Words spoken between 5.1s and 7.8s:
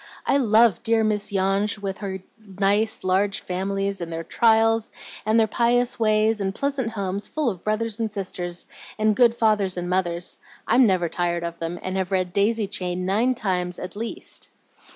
and their pious ways, and pleasant homes full of